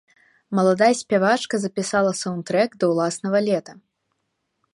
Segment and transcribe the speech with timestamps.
[0.59, 3.73] Маладая спявачка запісала саўндтрэк да ўласнага лета.